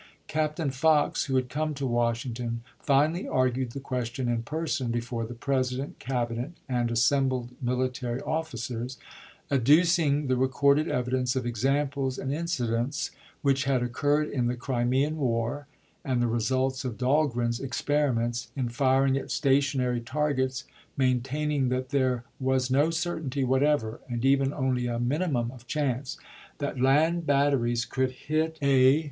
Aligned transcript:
Captain 0.27 0.71
Fox, 0.71 1.25
who 1.25 1.35
had 1.35 1.47
come 1.47 1.75
to 1.75 1.85
Wash 1.85 2.25
ington, 2.25 2.61
finally 2.79 3.27
argued 3.27 3.73
the 3.73 3.79
question 3.79 4.27
in 4.27 4.41
person 4.41 4.89
before 4.89 5.27
the 5.27 5.35
President, 5.35 5.99
Cabinet, 5.99 6.53
and 6.67 6.89
assembled 6.89 7.51
military 7.61 8.19
offi 8.21 8.57
cers, 8.57 8.97
adducing 9.51 10.25
the 10.25 10.35
recorded 10.35 10.87
evidence 10.87 11.35
of 11.35 11.45
examples 11.45 12.17
and 12.17 12.33
incidents 12.33 13.11
which 13.43 13.65
had 13.65 13.83
occurred 13.83 14.27
in 14.27 14.47
the 14.47 14.55
Crimean 14.55 15.17
war, 15.17 15.67
and 16.03 16.19
the 16.19 16.25
results 16.25 16.83
of 16.83 16.97
Dahlgren's 16.97 17.59
experiments 17.59 18.49
in 18.55 18.69
firing 18.69 19.15
at 19.19 19.29
stationary 19.29 20.01
targets; 20.01 20.63
maintaining 20.97 21.69
that 21.69 21.89
there 21.89 22.23
was 22.39 22.71
no 22.71 22.89
certainty 22.89 23.43
whatever, 23.43 23.99
and 24.09 24.25
even 24.25 24.51
only 24.51 24.87
a 24.87 24.97
mini 24.97 25.27
mum 25.27 25.51
of 25.51 25.67
chance, 25.67 26.17
that 26.57 26.81
land 26.81 27.27
batteries 27.27 27.85
could 27.85 28.09
hit 28.09 28.13
a 28.13 28.17
BUST 28.17 28.29
OF 28.63 28.67
JAMES 28.67 28.95
LOUIS 28.95 28.97
PETIGRU. 28.97 28.99